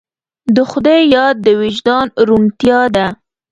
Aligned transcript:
د 0.55 0.57
خدای 0.71 1.01
یاد 1.15 1.35
د 1.45 1.47
وجدان 1.61 2.05
روڼتیا 2.27 2.81
ده. 2.95 3.07